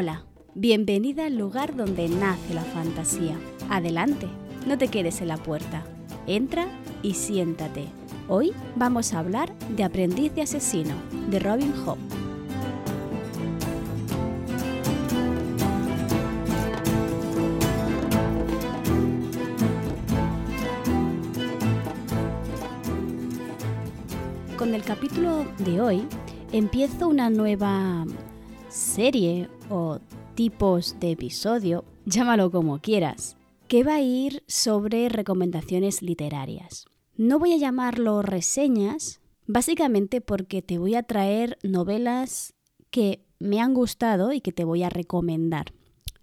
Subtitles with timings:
[0.00, 0.22] Hola,
[0.54, 3.36] bienvenida al lugar donde nace la fantasía.
[3.68, 4.28] Adelante,
[4.64, 5.82] no te quedes en la puerta.
[6.28, 6.68] Entra
[7.02, 7.86] y siéntate.
[8.28, 10.94] Hoy vamos a hablar de Aprendiz de Asesino,
[11.28, 11.98] de Robin Hood.
[24.56, 26.06] Con el capítulo de hoy
[26.52, 28.04] empiezo una nueva
[28.68, 29.98] serie o
[30.34, 33.36] tipos de episodio, llámalo como quieras,
[33.66, 36.86] que va a ir sobre recomendaciones literarias.
[37.16, 42.54] No voy a llamarlo reseñas, básicamente porque te voy a traer novelas
[42.90, 45.72] que me han gustado y que te voy a recomendar.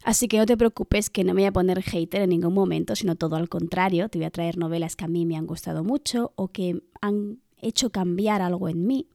[0.04, 2.96] Así que no te preocupes que no me voy a poner hater en ningún momento,
[2.96, 5.84] sino todo al contrario, te voy a traer novelas que a mí me han gustado
[5.84, 9.08] mucho o que han hecho cambiar algo en mí,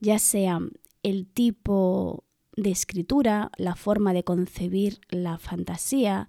[0.00, 0.60] ya sea
[1.02, 2.24] el tipo
[2.56, 6.28] de escritura, la forma de concebir la fantasía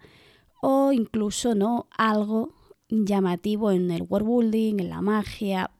[0.61, 2.53] o incluso no algo
[2.89, 5.71] llamativo en el world building, en la magia,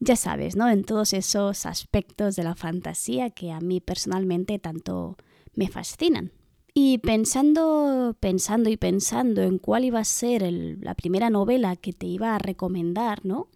[0.00, 0.68] ya sabes, ¿no?
[0.68, 5.16] En todos esos aspectos de la fantasía que a mí personalmente tanto
[5.54, 6.32] me fascinan.
[6.74, 12.06] Y pensando, pensando y pensando en cuál iba a ser la primera novela que te
[12.06, 13.48] iba a recomendar, ¿no?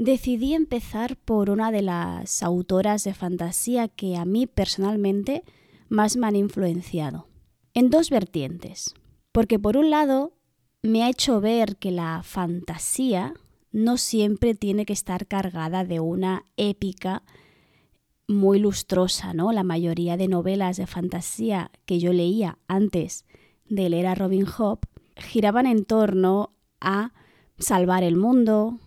[0.00, 5.44] Decidí empezar por una de las autoras de fantasía que a mí personalmente
[5.90, 7.28] más me han influenciado.
[7.74, 8.94] En dos vertientes.
[9.30, 10.32] Porque por un lado
[10.82, 13.34] me ha hecho ver que la fantasía
[13.72, 17.22] no siempre tiene que estar cargada de una épica
[18.26, 19.52] muy lustrosa, ¿no?
[19.52, 23.26] La mayoría de novelas de fantasía que yo leía antes
[23.68, 24.78] de leer a Robin Hood
[25.16, 27.12] giraban en torno a
[27.58, 28.78] salvar el mundo,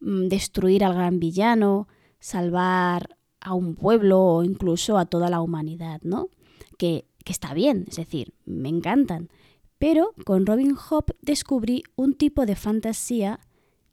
[0.00, 6.28] destruir al gran villano, salvar a un pueblo o incluso a toda la humanidad, ¿no?
[6.78, 9.28] Que, que está bien, es decir, me encantan.
[9.78, 13.40] Pero con Robin Hood descubrí un tipo de fantasía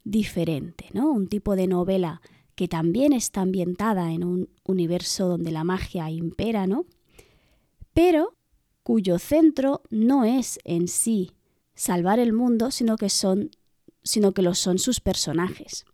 [0.04, 1.10] diferente, ¿no?
[1.10, 2.20] Un tipo de novela
[2.54, 6.86] que también está ambientada en un universo donde la magia impera, ¿no?
[7.94, 8.34] Pero
[8.82, 11.32] cuyo centro no es en sí
[11.74, 13.50] salvar el mundo, sino que son
[14.02, 15.84] sino que lo son sus personajes.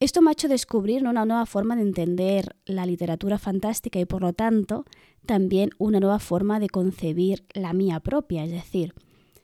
[0.00, 4.22] Esto me ha hecho descubrir una nueva forma de entender la literatura fantástica y por
[4.22, 4.86] lo tanto
[5.26, 8.94] también una nueva forma de concebir la mía propia, es decir,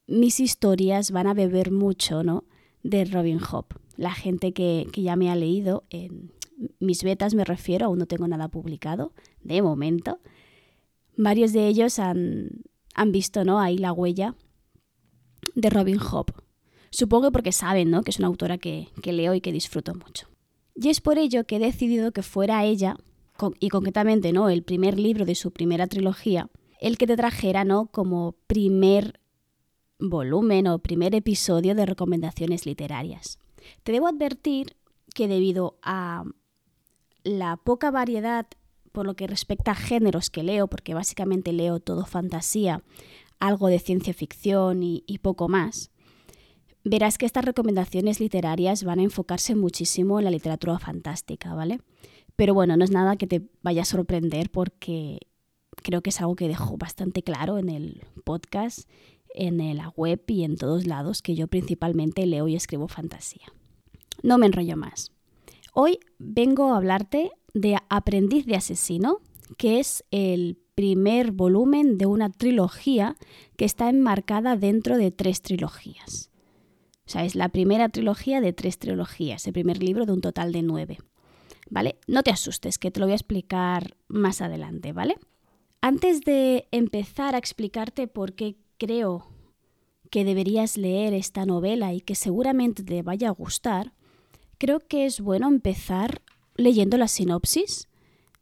[0.06, 2.44] mis historias van a beber mucho ¿no?
[2.82, 3.66] de Robin Hood.
[3.98, 6.32] La gente que, ya me ha leído, en
[6.80, 9.12] mis betas me refiero, aún no tengo nada publicado,
[9.42, 10.20] de momento,
[11.18, 12.62] varios de ellos han,
[12.94, 13.60] han visto ¿no?
[13.60, 14.34] ahí la huella
[15.54, 16.28] de Robin Hood.
[16.88, 18.02] Supongo porque saben ¿no?
[18.02, 20.28] que es una autora que, que leo y que disfruto mucho.
[20.76, 22.96] Y es por ello que he decidido que fuera ella,
[23.60, 24.48] y concretamente ¿no?
[24.48, 26.50] el primer libro de su primera trilogía,
[26.80, 27.86] el que te trajera ¿no?
[27.86, 29.20] como primer
[29.98, 33.38] volumen o primer episodio de recomendaciones literarias.
[33.82, 34.76] Te debo advertir
[35.14, 36.24] que debido a
[37.24, 38.46] la poca variedad
[38.92, 42.82] por lo que respecta a géneros que leo, porque básicamente leo todo fantasía,
[43.38, 45.90] algo de ciencia ficción y poco más,
[46.86, 51.80] verás que estas recomendaciones literarias van a enfocarse muchísimo en la literatura fantástica, ¿vale?
[52.36, 55.18] Pero bueno, no es nada que te vaya a sorprender porque
[55.82, 58.88] creo que es algo que dejo bastante claro en el podcast,
[59.34, 63.46] en la web y en todos lados que yo principalmente leo y escribo fantasía.
[64.22, 65.10] No me enrollo más.
[65.74, 69.18] Hoy vengo a hablarte de Aprendiz de Asesino,
[69.58, 73.16] que es el primer volumen de una trilogía
[73.56, 76.30] que está enmarcada dentro de tres trilogías.
[77.06, 80.52] O sea, es la primera trilogía de tres trilogías, el primer libro de un total
[80.52, 80.98] de nueve.
[81.68, 81.98] ¿Vale?
[82.06, 85.16] No te asustes, que te lo voy a explicar más adelante, ¿vale?
[85.80, 89.26] Antes de empezar a explicarte por qué creo
[90.10, 93.92] que deberías leer esta novela y que seguramente te vaya a gustar,
[94.58, 96.22] creo que es bueno empezar
[96.56, 97.88] leyendo la sinopsis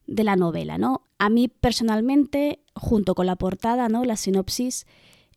[0.06, 1.02] de la novela, ¿no?
[1.18, 4.04] A mí personalmente, junto con la portada, ¿no?
[4.04, 4.86] La sinopsis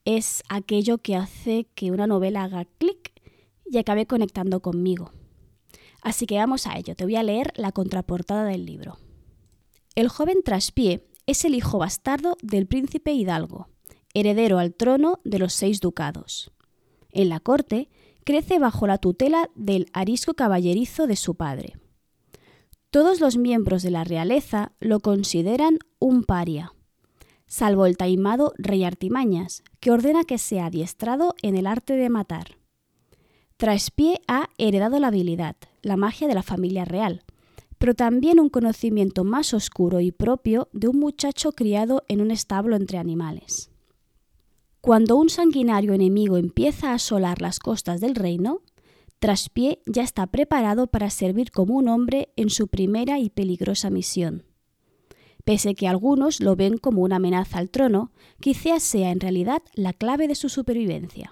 [0.05, 3.13] es aquello que hace que una novela haga clic
[3.71, 5.11] y acabé conectando conmigo.
[6.01, 8.97] Así que vamos a ello, te voy a leer la contraportada del libro.
[9.95, 13.67] El joven Traspié es el hijo bastardo del príncipe Hidalgo,
[14.13, 16.51] heredero al trono de los seis ducados.
[17.11, 17.89] En la corte
[18.23, 21.77] crece bajo la tutela del arisco caballerizo de su padre.
[22.89, 26.73] Todos los miembros de la realeza lo consideran un paria,
[27.47, 32.56] salvo el taimado rey Artimañas, que ordena que sea adiestrado en el arte de matar.
[33.57, 37.23] Traspié ha heredado la habilidad, la magia de la familia real,
[37.79, 42.75] pero también un conocimiento más oscuro y propio de un muchacho criado en un establo
[42.75, 43.71] entre animales.
[44.79, 48.61] Cuando un sanguinario enemigo empieza a asolar las costas del reino,
[49.17, 54.43] Traspié ya está preparado para servir como un hombre en su primera y peligrosa misión.
[55.43, 59.93] Pese que algunos lo ven como una amenaza al trono, quizás sea en realidad la
[59.93, 61.31] clave de su supervivencia.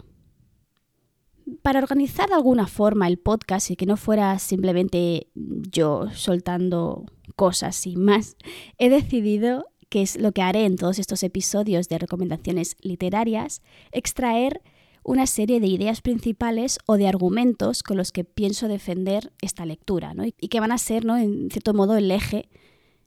[1.62, 7.06] Para organizar de alguna forma el podcast y que no fuera simplemente yo soltando
[7.36, 8.36] cosas sin más,
[8.78, 13.62] he decidido, que es lo que haré en todos estos episodios de recomendaciones literarias,
[13.92, 14.62] extraer
[15.04, 20.16] una serie de ideas principales o de argumentos con los que pienso defender esta lectura,
[20.16, 20.26] ¿no?
[20.26, 21.16] y que van a ser, ¿no?
[21.16, 22.50] en cierto modo, el eje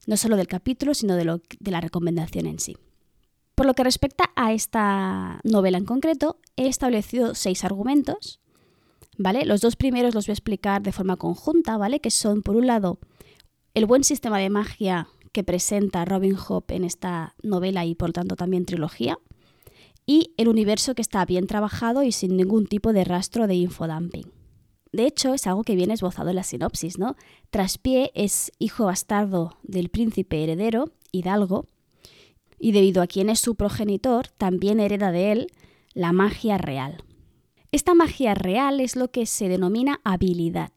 [0.06, 2.76] no solo del capítulo, sino de la recomendación en sí.
[3.58, 8.38] Por lo que respecta a esta novela en concreto, he establecido seis argumentos.
[9.16, 9.44] ¿vale?
[9.46, 11.98] Los dos primeros los voy a explicar de forma conjunta, ¿vale?
[11.98, 13.00] que son, por un lado,
[13.74, 18.36] el buen sistema de magia que presenta Robin Hood en esta novela y por tanto
[18.36, 19.18] también trilogía,
[20.06, 24.30] y el universo que está bien trabajado y sin ningún tipo de rastro de infodumping.
[24.92, 27.16] De hecho, es algo que viene esbozado en la sinopsis, ¿no?
[27.50, 31.66] Traspié es hijo bastardo del príncipe heredero, Hidalgo,
[32.58, 35.46] y debido a quien es su progenitor, también hereda de él
[35.94, 37.04] la magia real.
[37.72, 40.72] Esta magia real es lo que se denomina habilidad,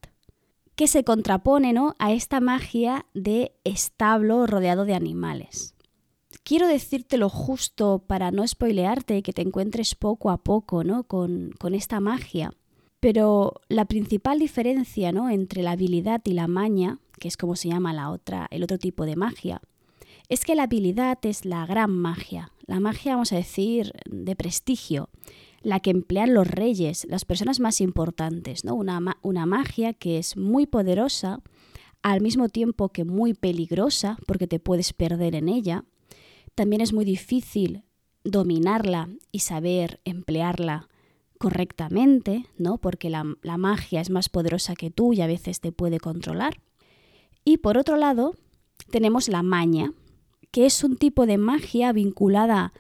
[0.76, 1.96] que se contrapone ¿no?
[2.00, 5.76] a esta magia de establo rodeado de animales
[6.44, 11.04] quiero decirte lo justo para no spoilearte y que te encuentres poco a poco ¿no?
[11.04, 12.54] con, con esta magia.
[13.00, 15.30] Pero la principal diferencia ¿no?
[15.30, 18.78] entre la habilidad y la maña, que es como se llama la otra, el otro
[18.78, 19.62] tipo de magia,
[20.32, 25.10] es que la habilidad es la gran magia, la magia, vamos a decir, de prestigio,
[25.62, 28.76] la que emplean los reyes, las personas más importantes, ¿no?
[28.76, 31.42] una, una magia que es muy poderosa,
[32.02, 35.84] al mismo tiempo que muy peligrosa, porque te puedes perder en ella,
[36.56, 37.84] también es muy difícil
[38.24, 40.88] dominarla y saber emplearla
[41.40, 42.78] correctamente, ¿no?
[42.78, 46.62] Porque la, la, magia es más poderosa que tú y a veces te puede controlar.
[47.44, 48.36] Y por otro lado,
[48.92, 49.94] tenemos la maña,
[50.52, 52.74] que es un tipo de magia vinculada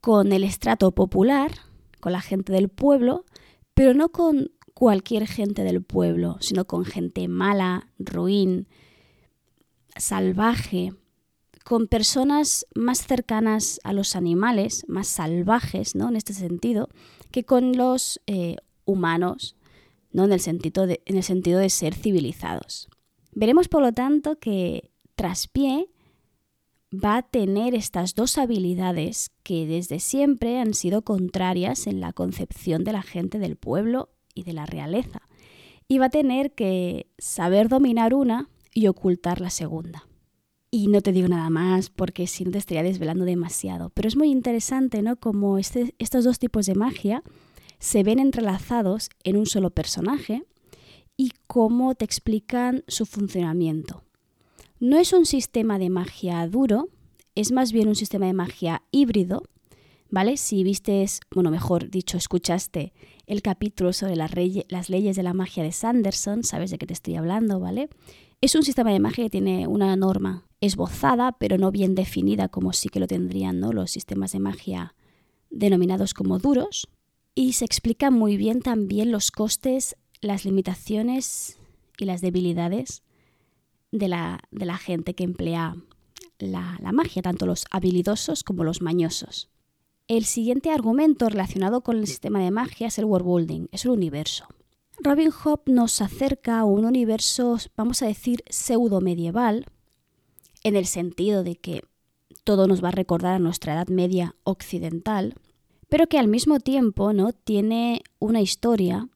[0.00, 1.52] con el estrato popular,
[2.00, 3.24] con la gente del pueblo,
[3.74, 8.68] pero no con cualquier gente del pueblo, sino con gente mala, ruin,
[9.96, 10.92] salvaje,
[11.64, 16.08] con personas más cercanas a los animales, más salvajes, ¿no?
[16.08, 16.88] En este sentido,
[17.30, 19.56] que con los eh, humanos,
[20.12, 20.24] ¿no?
[20.24, 22.88] En el, sentido de, en el sentido de ser civilizados.
[23.32, 25.90] Veremos, por lo tanto, que Traspié
[26.92, 32.84] va a tener estas dos habilidades que desde siempre han sido contrarias en la concepción
[32.84, 35.22] de la gente del pueblo y de la realeza.
[35.86, 40.06] Y va a tener que saber dominar una y ocultar la segunda.
[40.70, 43.90] Y no te digo nada más porque si no te estaría desvelando demasiado.
[43.90, 45.16] Pero es muy interesante, ¿no?
[45.16, 47.22] Como este, estos dos tipos de magia
[47.78, 50.44] se ven entrelazados en un solo personaje
[51.16, 54.04] y cómo te explican su funcionamiento.
[54.80, 56.88] No es un sistema de magia duro,
[57.34, 59.42] es más bien un sistema de magia híbrido,
[60.08, 60.36] ¿vale?
[60.36, 62.92] Si vistes, bueno, mejor dicho, escuchaste
[63.26, 64.30] el capítulo sobre las,
[64.88, 67.88] leyes de la magia de Sanderson, sabes de qué te estoy hablando, ¿vale?
[68.40, 72.72] Es un sistema de magia que tiene una norma esbozada, pero no bien definida como
[72.72, 74.94] sí que lo tendrían los sistemas de magia
[75.50, 76.86] denominados como duros.
[77.34, 81.58] Y se explican muy bien también los costes, las limitaciones
[81.98, 83.02] y las debilidades
[83.92, 85.76] de la, de la gente que emplea
[86.38, 89.48] la, la magia, tanto los habilidosos como los mañosos.
[90.06, 93.90] El siguiente argumento relacionado con el sistema de magia es el world building, es el
[93.90, 94.46] universo.
[95.00, 99.66] Robin Hood nos acerca a un universo, vamos a decir, pseudo medieval,
[100.64, 101.84] en el sentido de que
[102.42, 105.34] todo nos va a recordar a nuestra Edad Media occidental,
[105.88, 107.32] pero que al mismo tiempo ¿no?
[107.32, 109.08] tiene una historia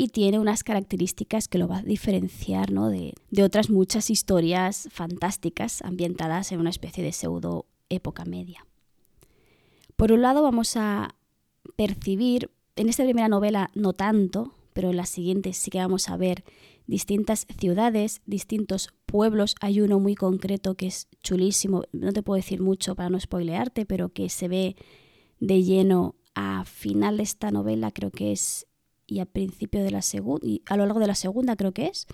[0.00, 2.88] y tiene unas características que lo va a diferenciar ¿no?
[2.88, 8.64] de, de otras muchas historias fantásticas ambientadas en una especie de pseudo época media.
[9.96, 11.14] Por un lado vamos a
[11.76, 16.16] percibir, en esta primera novela no tanto, pero en las siguientes sí que vamos a
[16.16, 16.44] ver
[16.86, 19.54] distintas ciudades, distintos pueblos.
[19.60, 23.84] Hay uno muy concreto que es chulísimo, no te puedo decir mucho para no spoilearte,
[23.84, 24.76] pero que se ve
[25.40, 28.66] de lleno a final de esta novela, creo que es,
[29.10, 31.86] y a principio de la segunda, y a lo largo de la segunda creo que
[31.86, 32.06] es.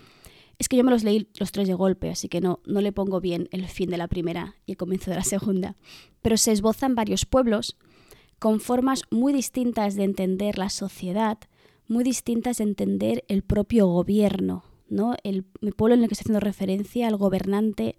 [0.59, 2.91] Es que yo me los leí los tres de golpe, así que no, no le
[2.91, 5.75] pongo bien el fin de la primera y el comienzo de la segunda.
[6.23, 7.77] Pero se esbozan varios pueblos
[8.39, 11.37] con formas muy distintas de entender la sociedad,
[11.87, 15.15] muy distintas de entender el propio gobierno ¿no?
[15.23, 15.43] El,
[15.75, 17.95] pueblo en el que está haciendo referencia, al gobernante,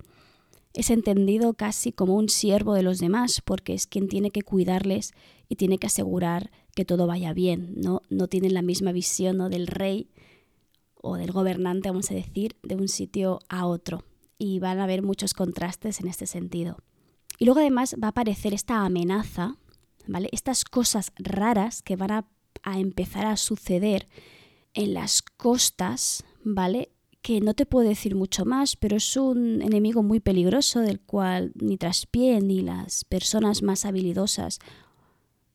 [0.75, 5.13] es entendido casi como un siervo de los demás, porque es quien tiene que cuidarles
[5.49, 8.03] y tiene que asegurar que todo vaya bien, ¿no?
[8.09, 9.49] No tienen la misma visión ¿no?
[9.49, 10.13] del rey
[10.95, 14.05] o del gobernante, vamos a decir, de un sitio a otro.
[14.39, 16.77] Y van a haber muchos contrastes en este sentido.
[17.37, 19.57] Y luego además va a aparecer esta amenaza,
[20.07, 20.29] ¿vale?
[20.31, 22.29] Estas cosas raras que van a,
[22.63, 24.07] a empezar a suceder
[24.73, 26.93] en las costas, ¿vale?
[27.23, 31.51] que no te puedo decir mucho más, pero es un enemigo muy peligroso del cual
[31.57, 34.61] ni Traspié ni las personas más habilidosas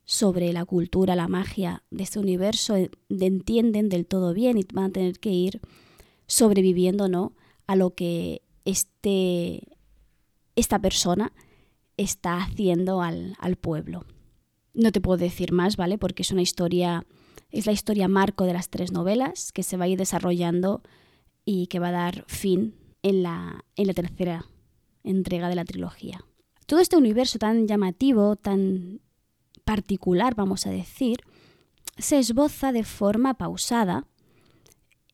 [0.05, 2.75] sobre la cultura, la magia de este universo
[3.09, 5.61] entienden del todo bien y van a tener que ir
[6.27, 7.33] sobreviviendo ¿no?
[7.67, 9.77] a lo que este,
[10.55, 11.31] esta persona
[11.97, 14.05] está haciendo al, al pueblo.
[14.73, 15.97] No te puedo decir más, ¿vale?
[15.97, 17.05] Porque es una historia,
[17.51, 20.81] es la historia marco de las tres novelas que se va a ir desarrollando
[21.45, 24.45] y que va a dar fin en la, en la tercera
[25.03, 26.25] entrega de la trilogía.
[26.65, 29.01] Todo este universo tan llamativo, tan
[29.63, 31.17] particular, vamos a decir,
[31.97, 34.07] se esboza de forma pausada,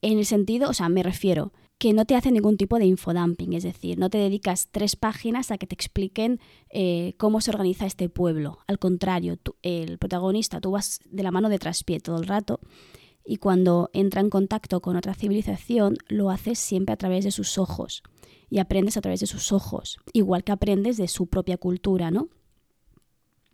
[0.01, 3.53] en el sentido, o sea, me refiero, que no te hace ningún tipo de infodumping,
[3.53, 7.85] es decir, no te dedicas tres páginas a que te expliquen eh, cómo se organiza
[7.85, 8.59] este pueblo.
[8.67, 12.59] Al contrario, el protagonista, tú vas de la mano de traspié todo el rato
[13.25, 17.57] y cuando entra en contacto con otra civilización lo haces siempre a través de sus
[17.57, 18.03] ojos
[18.49, 22.27] y aprendes a través de sus ojos, igual que aprendes de su propia cultura, ¿no?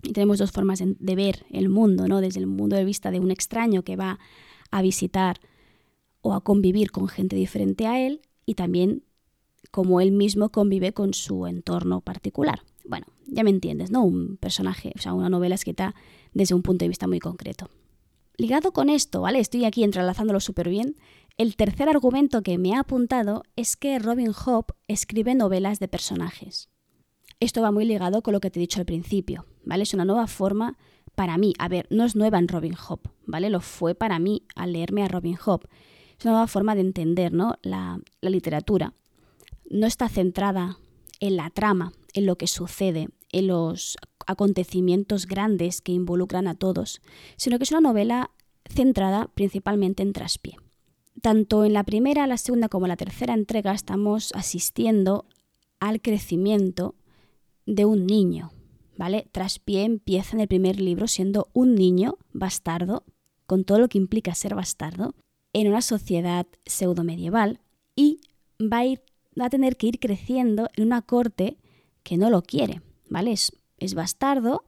[0.07, 2.21] Y tenemos dos formas de ver el mundo, ¿no?
[2.21, 4.19] Desde el punto de vista de un extraño que va
[4.71, 5.39] a visitar
[6.21, 9.03] o a convivir con gente diferente a él y también
[9.71, 12.61] como él mismo convive con su entorno particular.
[12.85, 14.03] Bueno, ya me entiendes, ¿no?
[14.03, 15.95] Un personaje, o sea, una novela escrita
[16.33, 17.69] desde un punto de vista muy concreto
[18.37, 19.39] ligado con esto, ¿vale?
[19.39, 20.95] Estoy aquí entrelazándolo súper bien.
[21.37, 26.69] El tercer argumento que me ha apuntado es que Robin Hobb escribe novelas de personajes.
[27.39, 29.83] Esto va muy ligado con lo que te he dicho al principio, ¿vale?
[29.83, 30.77] Es una nueva forma
[31.15, 31.53] para mí.
[31.59, 33.49] A ver, no es nueva en Robin Hobb, ¿vale?
[33.49, 35.67] Lo fue para mí al leerme a Robin Hobb.
[36.17, 37.55] Es una nueva forma de entender, ¿no?
[37.61, 38.93] La, la literatura.
[39.69, 40.77] No está centrada
[41.19, 47.01] en la trama, en lo que sucede, en los acontecimientos grandes que involucran a todos,
[47.35, 48.31] sino que es una novela
[48.69, 50.57] centrada principalmente en traspié.
[51.21, 55.25] Tanto en la primera, la segunda como la tercera entrega estamos asistiendo
[55.79, 56.95] al crecimiento
[57.65, 58.51] de un niño,
[58.97, 59.27] ¿vale?
[59.31, 63.03] Traspié empieza en el primer libro siendo un niño bastardo,
[63.45, 65.15] con todo lo que implica ser bastardo,
[65.53, 67.59] en una sociedad pseudo medieval
[67.95, 68.19] y
[68.59, 68.85] va a,
[69.39, 71.57] va a tener que ir creciendo en una corte
[72.03, 73.31] que no lo quiere, ¿vale?
[73.31, 74.63] Es es bastardo,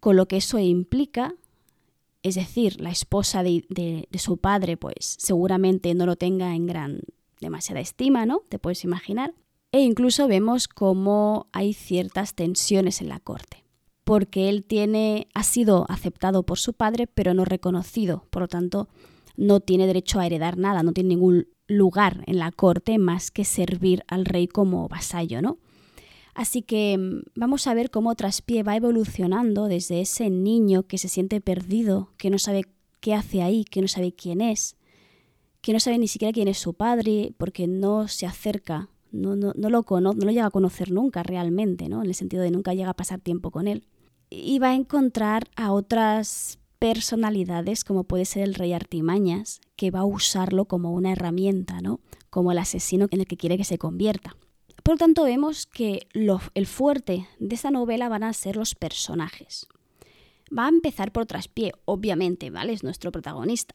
[0.00, 1.34] con lo que eso implica,
[2.22, 7.00] es decir, la esposa de, su padre, pues seguramente no lo tenga en gran,
[7.40, 8.42] demasiada estima, ¿no?
[8.48, 9.34] Te puedes imaginar.
[9.72, 13.64] E incluso vemos cómo hay ciertas tensiones en la corte,
[14.04, 18.88] porque él tiene, ha sido aceptado por su padre, pero no reconocido, por lo tanto,
[19.36, 23.46] no tiene derecho a heredar nada, no tiene ningún lugar en la corte más que
[23.46, 25.58] servir al rey como vasallo, ¿no?
[26.34, 31.08] Así que mm, vamos a ver cómo Traspié va evolucionando desde ese niño que se
[31.08, 32.64] siente perdido, que no sabe
[33.00, 34.76] qué hace ahí, que no sabe quién es,
[35.60, 39.52] que no sabe ni siquiera quién es su padre, porque no se acerca, no, no,
[39.54, 42.02] no lo, no lo llega a conocer nunca realmente, ¿no?
[42.02, 43.86] en el sentido de nunca llega a pasar tiempo con él.
[44.30, 50.00] Y va a encontrar a otras personalidades, como puede ser el rey Artimañas, que va
[50.00, 52.00] a usarlo como una herramienta, ¿no?
[52.30, 54.36] como el asesino en el que quiere que se convierta.
[54.82, 59.68] Por lo tanto, vemos que el fuerte de esta novela van a ser los personajes.
[60.56, 62.72] Va a empezar por traspié, obviamente, ¿vale?
[62.72, 63.74] Es nuestro protagonista.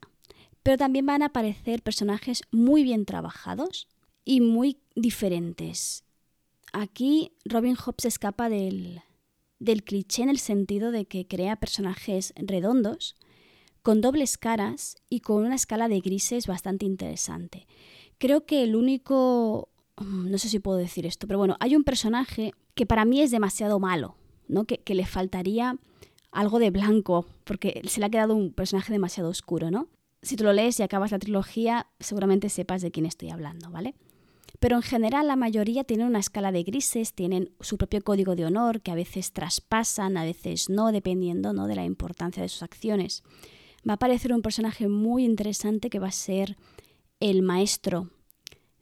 [0.62, 3.88] Pero también van a aparecer personajes muy bien trabajados
[4.28, 6.04] y muy diferentes.
[6.72, 9.00] Aquí Robin Hobb se escapa del,
[9.58, 13.16] del cliché en el sentido de que crea personajes redondos,
[13.82, 17.66] con dobles caras y con una escala de grises bastante interesante.
[18.18, 19.70] Creo que el único
[20.00, 23.20] Mm, no sé si puedo decir esto, pero bueno, hay un personaje que para mí
[23.20, 24.16] es demasiado malo,
[24.46, 24.64] ¿no?
[24.64, 25.76] Que, le faltaría
[26.30, 29.88] algo de blanco, porque se le ha quedado un personaje demasiado oscuro, ¿no?
[30.22, 33.94] Si tú lo lees y acabas la trilogía, seguramente sepas de quién estoy hablando, ¿vale?
[34.58, 38.44] Pero en general la mayoría tienen una escala de grises, tienen su propio código de
[38.44, 41.66] honor que a veces traspasan, a veces no, dependiendo ¿no?
[41.68, 43.22] de la importancia de sus acciones.
[43.88, 46.56] Va a aparecer un personaje muy interesante que va a ser
[47.20, 48.10] el maestro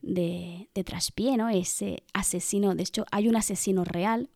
[0.02, 1.48] de, de traspié, ¿no?
[1.48, 4.30] Ese asesino, de hecho hay un asesino real,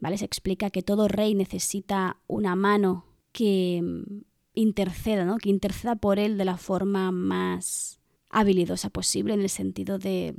[0.00, 0.18] ¿vale?
[0.18, 4.22] Se explica que todo rey necesita una mano que mm,
[4.54, 5.38] interceda, ¿no?
[5.38, 8.00] Que interceda por él de la forma más
[8.30, 10.34] habilidosa posible en el sentido de...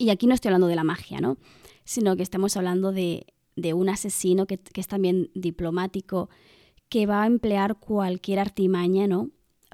[0.00, 1.36] Y aquí no estoy hablando de la magia, ¿no?
[1.84, 3.26] Sino que estamos hablando de,
[3.74, 6.30] un asesino que, que, es también diplomático,
[6.88, 9.28] que va a emplear cualquier artimaña, ¿no?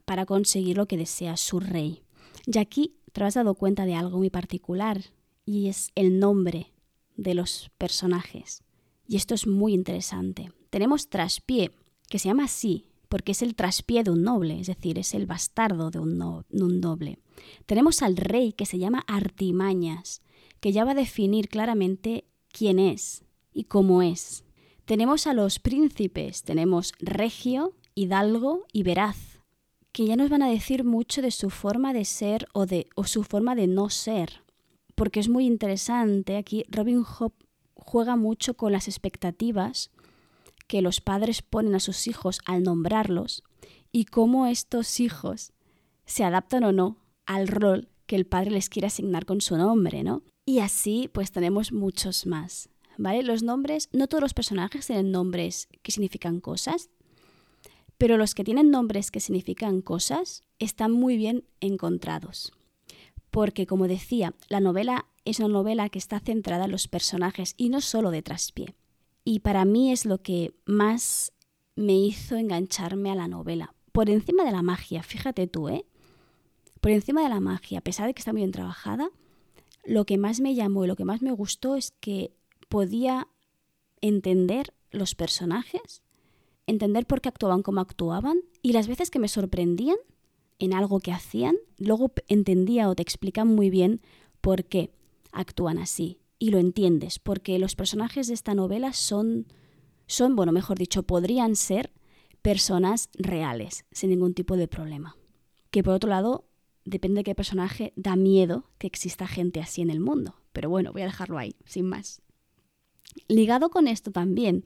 [0.05, 2.03] Para conseguir lo que desea su rey.
[2.45, 5.01] Y aquí te has dado cuenta de algo muy particular,
[5.45, 6.73] y es el nombre
[7.15, 8.65] de los personajes.
[9.07, 10.51] Y esto es muy interesante.
[10.71, 11.71] Tenemos Traspié,
[12.09, 15.25] que se llama así porque es el traspié de un noble, es decir, es el
[15.25, 17.19] bastardo de un, noble.
[17.65, 20.21] Tenemos al rey que se llama Artimañas,
[20.61, 24.45] que ya va a definir claramente quién es y cómo es.
[24.85, 29.41] Tenemos a los príncipes, tenemos Regio, Hidalgo y Veraz,
[29.93, 33.05] que ya nos van a decir mucho de su forma de ser o, de, o
[33.05, 34.43] su forma de no ser.
[34.95, 37.33] Porque es muy interesante, aquí Robin Hood
[37.73, 39.91] juega mucho con las expectativas
[40.67, 43.43] que los padres ponen a sus hijos al nombrarlos
[43.93, 45.53] y cómo estos hijos
[46.05, 50.03] se adaptan o no al rol que el padre les quiere asignar con su nombre,
[50.03, 50.23] ¿no?
[50.45, 52.69] Y así pues tenemos muchos más,
[52.99, 53.23] ¿vale?
[53.23, 56.91] Los nombres, no todos los personajes tienen nombres que significan cosas,
[57.99, 62.53] pero los que tienen nombres que significan cosas están muy bien encontrados.
[63.31, 67.69] Porque, como decía, la novela es una novela que está centrada en los personajes y
[67.69, 68.75] no solo de traspié.
[69.29, 71.33] Y para mí es lo que más
[71.75, 73.75] me hizo engancharme a la novela.
[73.91, 75.85] Por encima de la magia, fíjate tú, ¿eh?
[76.81, 79.11] Por encima de la magia, a pesar de que está muy bien trabajada,
[79.85, 82.37] lo que más me llamó y lo que más me gustó es que
[82.69, 83.27] podía
[84.01, 86.05] entender los personajes,
[86.69, 89.99] entender por qué actuaban como actuaban y las veces que me sorprendían
[90.61, 94.01] en algo que hacían, luego entendía o te explican muy bien
[94.41, 94.93] por qué
[95.33, 99.47] actúan así y lo entiendes, porque los personajes de esta novela son,
[100.07, 101.93] son, bueno, mejor dicho, podrían ser
[102.43, 105.17] personas reales, sin ningún tipo de problema.
[105.71, 106.49] Que por otro lado,
[106.85, 110.37] depende de qué personaje, da miedo que exista gente así en el mundo.
[110.53, 112.23] Pero bueno, voy a dejarlo ahí, sin más.
[113.29, 114.65] Ligado con esto también,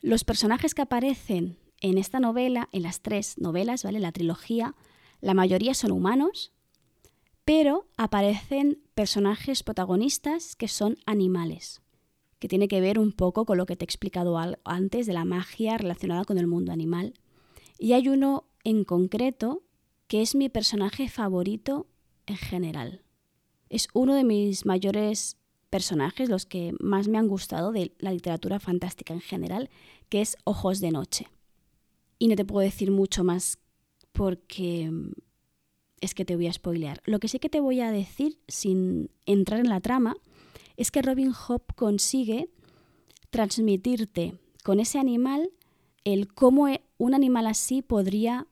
[0.00, 4.00] los personajes que aparecen en esta novela, en las tres novelas, ¿vale?
[4.00, 4.74] La trilogía,
[5.20, 6.52] la mayoría son humanos,
[7.44, 11.82] pero aparecen personajes protagonistas que son animales,
[12.38, 15.24] que tiene que ver un poco con lo que te he explicado antes de la
[15.24, 17.14] magia relacionada con el mundo animal.
[17.78, 19.62] Y hay uno en concreto
[20.06, 21.86] que es mi personaje favorito
[22.26, 23.02] en general.
[23.68, 25.36] Es uno de mis mayores
[25.68, 29.70] personajes, los que más me han gustado de la literatura fantástica en general,
[30.08, 31.28] que es Ojos de Noche.
[32.18, 33.58] Y no te puedo decir mucho más
[34.12, 34.90] porque
[36.04, 37.00] es que te voy a spoilear.
[37.06, 40.16] Lo que sí que te voy a decir, sin entrar en la trama,
[40.76, 42.50] es que Robin Hood consigue
[43.30, 45.50] transmitirte con ese animal
[46.04, 48.46] el cómo e, un animal así podría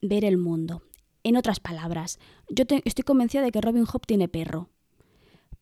[0.00, 0.82] ver el mundo.
[1.22, 4.70] En otras palabras, yo estoy convencida de que Robin Hood tiene perro,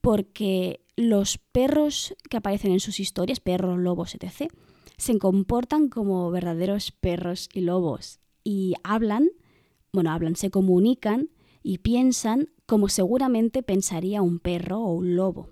[0.01, 4.53] porque los perros que aparecen en sus historias, perros, lobos, etc.,
[4.97, 9.31] se comportan como verdaderos perros y lobos y hablan
[9.93, 11.29] bueno, hablan, se comunican
[11.63, 15.51] y piensan como seguramente pensaría un perro o un lobo.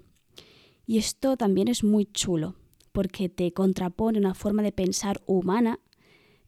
[0.87, 2.57] Y esto también es muy chulo,
[2.93, 5.81] porque te contrapone una forma de pensar humana,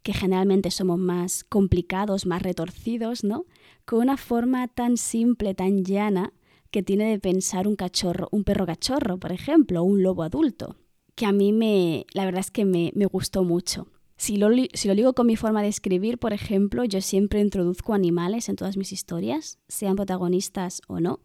[0.02, 3.46] que generalmente somos más complicados, más retorcidos, ¿no?
[3.84, 6.32] Con una forma tan simple, tan llana,
[6.72, 10.76] que tiene de pensar un cachorro, un perro cachorro, por ejemplo, o un lobo adulto,
[11.14, 13.86] que a mí me, la verdad es que me, me gustó mucho.
[14.22, 18.48] Si lo, si digo con mi forma de escribir, por ejemplo, yo siempre introduzco animales
[18.48, 21.18] en todas mis historias, sean protagonistas o no,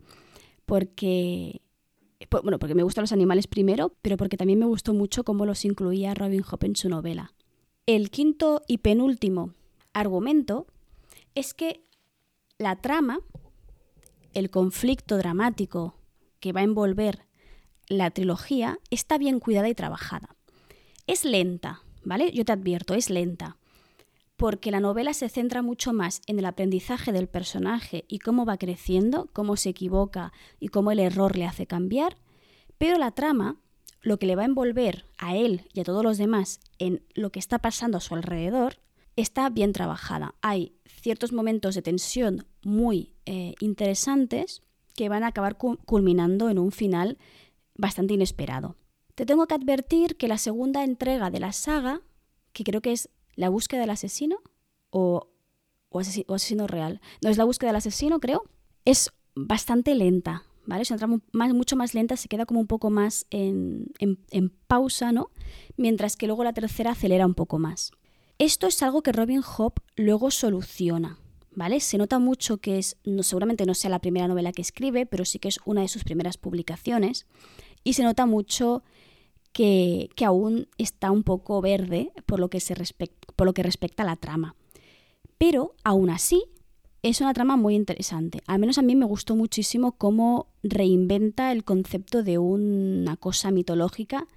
[0.66, 1.62] porque,
[2.42, 5.64] bueno, porque me gustan los animales primero, pero porque también me gustó mucho cómo los
[5.64, 7.36] incluía Robin Hood en su novela.
[7.86, 9.54] El quinto y penúltimo
[9.94, 10.66] argumento
[11.36, 11.84] es que
[12.58, 13.20] la trama,
[14.34, 15.94] el conflicto dramático
[16.40, 17.28] que va a envolver
[17.90, 20.36] la trilogía, está bien cuidada y trabajada.
[21.06, 22.32] Es lenta, ¿vale?
[22.32, 23.58] Yo te advierto, es lenta,
[24.38, 28.58] porque la novela se centra mucho más en el aprendizaje del personaje y cómo va
[28.58, 32.18] creciendo, cómo se equivoca y cómo el error le hace cambiar,
[32.78, 33.58] pero la trama,
[34.02, 37.32] lo que le va a envolver a él y a todos los demás en lo
[37.32, 38.80] que está pasando a su alrededor,
[39.18, 40.36] está bien trabajada.
[40.42, 44.62] Hay ciertos momentos de tensión muy eh, interesantes
[44.96, 47.18] que van a acabar culminando en un final
[47.76, 48.76] bastante inesperado.
[49.18, 52.02] Te tengo que advertir que la segunda entrega de la saga,
[52.54, 54.38] que creo que es La búsqueda del asesino
[54.92, 55.32] o,
[55.92, 58.44] asesino, real, no es La búsqueda del asesino, creo,
[58.86, 60.84] es bastante lenta, ¿vale?
[60.84, 65.12] Es una trama mucho más lenta, se queda como un poco más en, en, pausa,
[65.12, 65.32] ¿no?
[65.78, 67.94] Mientras que luego la tercera acelera un poco más.
[68.38, 71.18] Esto es algo que Robin Hobb luego soluciona,
[71.50, 71.80] ¿vale?
[71.80, 75.26] Se nota mucho que es, no, seguramente no sea la primera novela que escribe, pero
[75.26, 77.26] sí que es una de sus primeras publicaciones.
[77.84, 78.84] Y se nota mucho
[79.58, 82.76] que, aún está un poco verde por lo, que se
[83.36, 84.56] por lo que respecta a la trama.
[85.40, 86.44] Pero aún así
[87.02, 88.44] es una trama muy interesante.
[88.46, 94.28] Al menos a mí me gustó muchísimo cómo reinventa el concepto de una cosa mitológica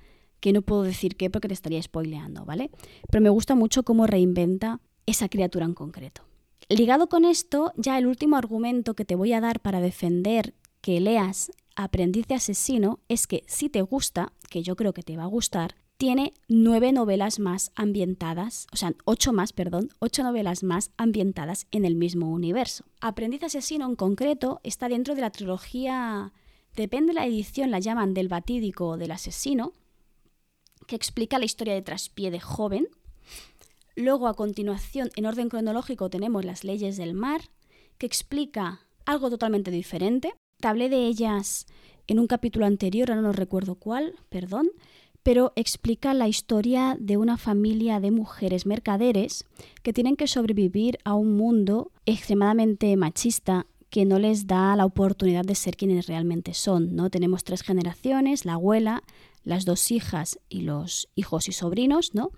[0.41, 2.71] que no puedo decir qué porque te estaría spoileando, ¿vale?
[3.11, 6.23] Pero me gusta mucho cómo reinventa esa criatura en concreto.
[6.71, 10.99] Ligado con esto, ya el último argumento que te voy a dar para defender que
[10.99, 11.51] leas
[11.83, 15.29] Aprendiz de Asesino es que si te gusta, que yo creo que te va a
[15.29, 21.67] gustar, tiene nueve novelas más ambientadas, o sea, ocho más, perdón, ocho novelas más ambientadas
[21.71, 22.85] en el mismo universo.
[23.01, 26.35] Aprendiz Asesino en concreto está dentro de la trilogía,
[26.77, 29.73] depende de la edición, la llaman del batídico o del asesino,
[30.87, 32.89] que explica la historia de traspié de joven.
[33.97, 37.41] Luego, a continuación, en orden cronológico, tenemos las leyes del mar,
[37.97, 40.35] que explica algo totalmente diferente.
[40.61, 41.67] Te hablé de ellas
[42.07, 44.69] en un capítulo anterior, ahora no recuerdo cuál, perdón,
[45.23, 49.47] pero explica la historia de una familia de mujeres mercaderes
[49.83, 55.45] que tienen que sobrevivir a un mundo extremadamente machista que no les da la oportunidad
[55.45, 57.09] de ser quienes realmente son, ¿no?
[57.09, 59.03] Tenemos tres generaciones, la abuela,
[59.45, 62.31] las dos hijas y los hijos y sobrinos, ¿no?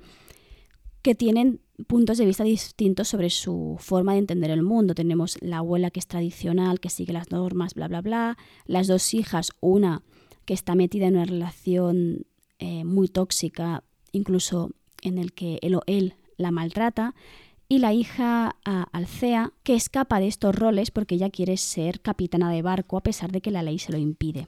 [1.02, 4.94] Que tienen puntos de vista distintos sobre su forma de entender el mundo.
[4.94, 8.38] Tenemos la abuela que es tradicional, que sigue las normas, bla, bla, bla.
[8.66, 10.02] Las dos hijas, una
[10.44, 12.26] que está metida en una relación
[12.58, 14.70] eh, muy tóxica, incluso
[15.02, 17.14] en el que él, él la maltrata,
[17.68, 22.60] y la hija Alcea, que escapa de estos roles porque ella quiere ser capitana de
[22.60, 24.46] barco a pesar de que la ley se lo impide.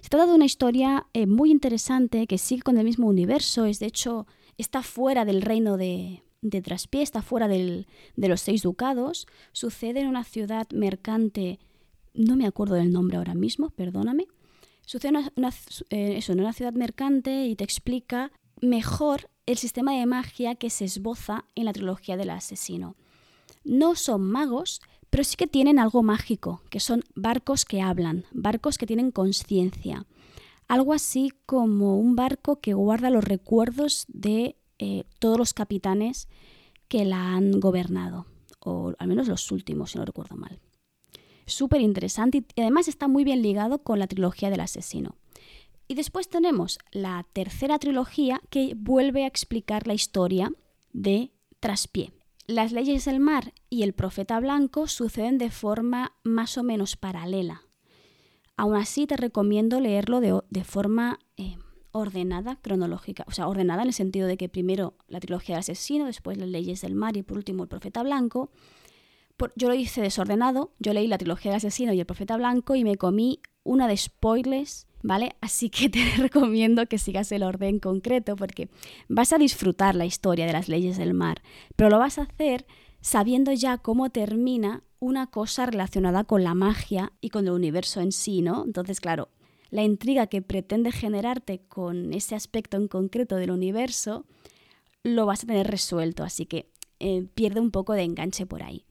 [0.00, 3.80] Se trata de una historia eh, muy interesante que sigue con el mismo universo, es
[3.80, 4.26] de hecho,
[4.60, 10.00] está fuera del reino de, de Traspié, está fuera del, de los seis ducados, sucede
[10.00, 11.58] en una ciudad mercante,
[12.14, 14.26] no me acuerdo del nombre ahora mismo, perdóname,
[14.90, 15.12] Sucede
[15.90, 20.84] eh, en una ciudad mercante y te explica mejor el sistema de magia que se
[20.84, 22.96] esboza en la trilogía del asesino.
[23.62, 28.78] No son magos, pero sí que tienen algo mágico, que son barcos que hablan, barcos
[28.78, 30.06] que tienen conciencia.
[30.70, 36.28] Algo así como un barco que guarda los recuerdos de eh, todos los capitanes
[36.88, 38.26] que la han gobernado,
[38.60, 40.60] o al menos los últimos, si no recuerdo mal
[41.50, 45.16] súper interesante y además está muy bien ligado con la trilogía del asesino.
[45.88, 50.52] Y después tenemos la tercera trilogía que vuelve a explicar la historia
[50.92, 52.12] de Traspié.
[52.46, 57.62] Las leyes del mar y el profeta blanco suceden de forma más o menos paralela.
[58.60, 61.56] Aún así te recomiendo leerlo de, forma eh,
[61.92, 63.24] ordenada, cronológica.
[63.26, 66.50] O sea, ordenada en el sentido de que primero la trilogía del asesino, después las
[66.50, 68.50] leyes del mar y por último el profeta blanco
[69.56, 72.84] yo lo hice desordenado, yo leí la trilogía del asesino y el profeta blanco y
[72.84, 75.36] me comí una de spoilers, ¿vale?
[75.40, 78.68] Así que te recomiendo que sigas el orden concreto porque
[79.08, 81.40] vas a disfrutar la historia de las leyes del mar,
[81.76, 82.66] pero lo vas a hacer
[83.00, 88.12] sabiendo ya cómo termina una cosa relacionada con la magia y con el universo en
[88.12, 88.64] sí, ¿no?
[88.64, 89.28] Entonces, claro,
[89.70, 94.26] la intriga que pretende generarte con ese aspecto en concreto del universo,
[95.02, 98.84] lo vas a tener resuelto, así que eh, pierde un poco de enganche por ahí.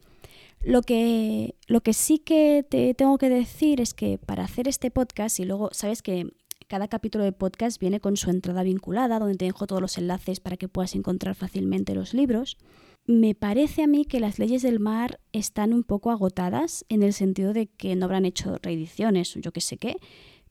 [0.61, 4.91] Lo que, lo que sí que te tengo que decir es que para hacer este
[4.91, 6.33] podcast, y luego sabes que
[6.67, 10.39] cada capítulo de podcast viene con su entrada vinculada, donde te dejo todos los enlaces
[10.39, 12.57] para que puedas encontrar fácilmente los libros.
[13.05, 17.13] Me parece a mí que las leyes del mar están un poco agotadas en el
[17.13, 19.97] sentido de que no habrán hecho reediciones yo qué sé qué,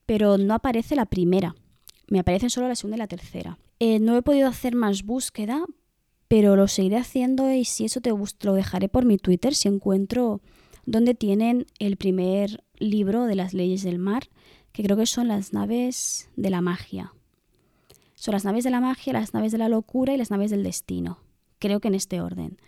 [0.07, 1.55] pero no aparece la primera.
[2.09, 3.59] Me aparecen solo la segunda y la tercera.
[3.79, 5.65] Eh, no he podido hacer más búsqueda
[6.29, 9.69] pero lo seguiré haciendo y si eso te gusta lo dejaré por mi Twitter si
[9.69, 10.43] encuentro
[10.85, 14.29] donde tienen el primer libro de las leyes del mar,
[14.73, 17.13] que creo que son las naves de la magia.
[18.15, 20.63] Son las naves de la magia, las naves de la locura y las naves del
[20.63, 21.19] destino.
[21.59, 22.59] Creo que en este orden.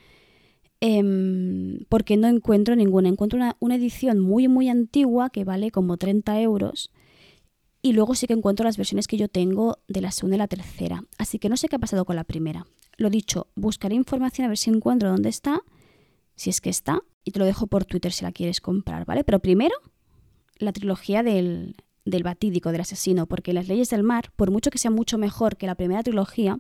[0.81, 3.09] Em, porque no encuentro ninguna.
[3.09, 6.91] Encuentro una, una, edición muy, muy antigua que vale como 30 euros.
[7.83, 10.49] Y luego sí que encuentro las versiones que yo tengo de la segunda y la
[10.49, 11.05] tercera.
[11.19, 12.67] Así que no sé qué ha pasado con la primera.
[12.97, 15.63] Lo dicho, buscaré información a ver si encuentro dónde está,
[16.35, 19.25] si es que está, y te lo dejo por Twitter si la quieres comprar, ¿vale?
[19.25, 19.75] Pero primero,
[20.59, 24.79] la trilogía del, del batídico, del asesino, porque las leyes del mar, por mucho que
[24.79, 26.59] sea mucho mejor que la primera trilogía,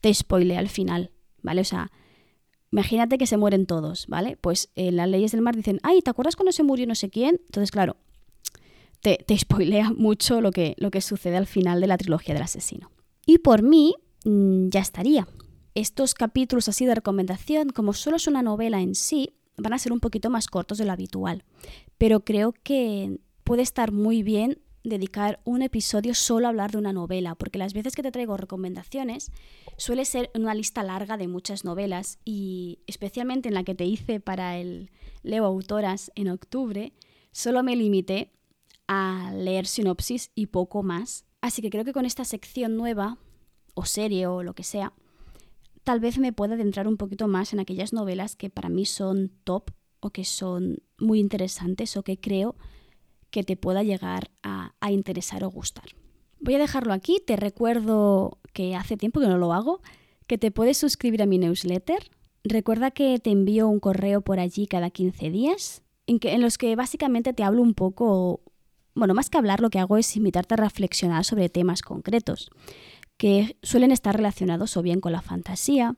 [0.00, 1.10] te spoilea al final,
[1.42, 1.60] ¿vale?
[1.60, 1.90] O sea,
[2.72, 4.36] imagínate que se mueren todos, ¿vale?
[4.36, 7.10] Pues en las leyes del mar dicen, ay, ¿te acuerdas cuando se murió no sé
[7.10, 7.40] quién?
[7.46, 7.96] Entonces, claro,
[9.00, 12.42] te, te spoilea mucho lo que, lo que sucede al final de la trilogía del
[12.42, 12.90] asesino.
[13.26, 15.26] Y por mí, mm, ya estaría
[15.74, 19.92] estos capítulos así de recomendación, como solo es una novela en sí, van a ser
[19.92, 21.44] un poquito más cortos de lo habitual.
[21.98, 26.92] Pero creo que puede estar muy bien dedicar un episodio solo a hablar de una
[26.92, 29.30] novela, porque las veces que te traigo recomendaciones
[29.76, 34.20] suele ser una lista larga de muchas novelas y especialmente en la que te hice
[34.20, 34.90] para el
[35.22, 36.92] Leo Autoras en octubre,
[37.32, 38.32] solo me limité
[38.86, 41.24] a leer sinopsis y poco más.
[41.40, 43.18] Así que creo que con esta sección nueva,
[43.74, 44.92] o serie o lo que sea,
[45.84, 49.30] tal vez me pueda adentrar un poquito más en aquellas novelas que para mí son
[49.44, 52.56] top o que son muy interesantes o que creo
[53.30, 55.84] que te pueda llegar a, interesar o gustar.
[56.40, 59.80] Voy a dejarlo aquí, te recuerdo que hace tiempo que no lo hago,
[60.26, 62.10] que te puedes suscribir a mi newsletter.
[62.42, 67.32] Recuerda que te envío un correo por allí cada 15 días, en, los que básicamente
[67.32, 68.40] te hablo un poco,
[68.94, 72.50] bueno, más que hablar, lo que hago es invitarte a reflexionar sobre temas concretos,
[73.16, 75.94] que suelen estar relacionados o bien con la fantasía,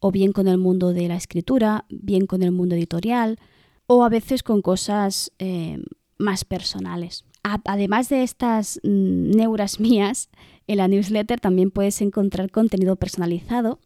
[0.00, 3.38] o bien con el mundo de la escritura, bien con el mundo editorial,
[3.86, 5.82] o a veces con cosas eh,
[6.18, 7.24] más personales.
[7.42, 10.28] Además de estas mm, neuras mías,
[10.66, 13.78] en la newsletter también puedes encontrar contenido personalizado.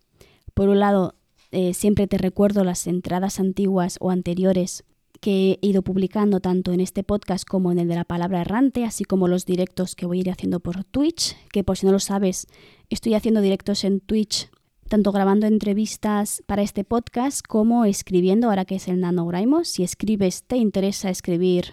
[0.54, 1.14] Por un lado,
[1.52, 4.84] eh, siempre te recuerdo las entradas antiguas o anteriores
[5.20, 8.84] que he ido publicando tanto en este podcast como en el de la palabra errante,
[8.84, 11.92] así como los directos que voy a ir haciendo por Twitch, que por si no
[11.92, 12.48] lo sabes,
[12.90, 14.50] estoy haciendo directos en Twitch,
[14.88, 19.64] tanto grabando entrevistas para este podcast como escribiendo, ahora que es el NaNoWriMo.
[19.64, 21.66] Si escribes, te interesa escribir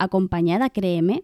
[0.00, 1.22] acompañada, créeme.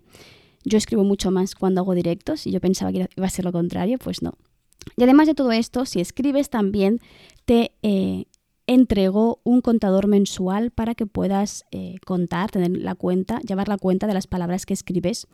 [0.64, 3.52] Yo escribo mucho más cuando hago directos y yo pensaba que iba a ser lo
[3.52, 4.34] contrario, pues no.
[4.96, 7.00] Y además de todo esto, si escribes también
[7.44, 8.26] te eh,
[8.66, 14.06] entrego un contador mensual para que puedas eh, contar, tener la cuenta, llevar la cuenta
[14.06, 15.26] de las palabras que escribes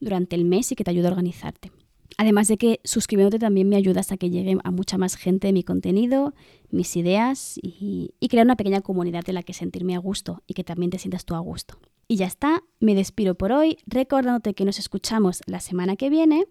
[0.00, 1.70] durante el mes y que te ayude a organizarte.
[2.18, 5.62] Además de que suscribiéndote también me ayudas a que llegue a mucha más gente mi
[5.62, 6.34] contenido,
[6.70, 10.54] mis ideas y, y crear una pequeña comunidad en la que sentirme a gusto y
[10.54, 11.78] que también te sientas tú a gusto.
[12.10, 16.48] Y ya está, me despido por hoy, recordándote que nos escuchamos la semana que viene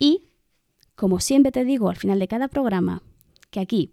[0.00, 0.24] y,
[0.96, 3.04] como siempre te digo al final de cada programa,
[3.50, 3.92] que aquí,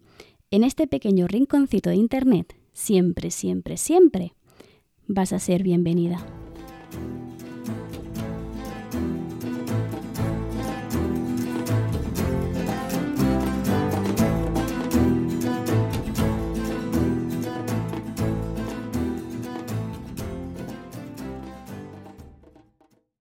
[0.50, 4.34] en este pequeño rinconcito de Internet, siempre, siempre, siempre
[5.06, 6.18] vas a ser bienvenida.